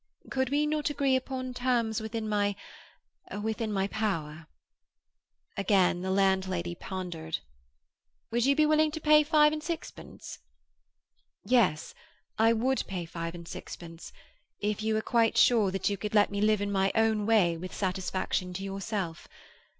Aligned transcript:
Could 0.31 0.49
we 0.49 0.65
not 0.65 0.89
agree 0.89 1.15
upon 1.15 1.53
terms 1.53 2.01
within 2.01 2.27
my—within 2.27 3.71
my 3.71 3.87
power?" 3.89 4.47
Again 5.55 6.01
the 6.01 6.09
landlady 6.09 6.73
pondered. 6.73 7.37
"Would 8.31 8.47
you 8.47 8.55
be 8.55 8.65
willing 8.65 8.89
to 8.93 8.99
pay 8.99 9.21
five 9.21 9.53
and 9.53 9.61
sixpence?" 9.61 10.39
"Yes, 11.45 11.93
I 12.39 12.51
would 12.51 12.83
pay 12.87 13.05
five 13.05 13.35
and 13.35 13.47
sixpence—if 13.47 14.81
you 14.81 14.97
are 14.97 15.01
quite 15.03 15.37
sure 15.37 15.69
that 15.69 15.87
you 15.87 15.97
could 15.97 16.15
let 16.15 16.31
me 16.31 16.41
live 16.41 16.61
in 16.61 16.71
my 16.71 16.91
own 16.95 17.27
way 17.27 17.55
with 17.55 17.71
satisfaction 17.71 18.53
to 18.53 18.63
yourself. 18.63 19.27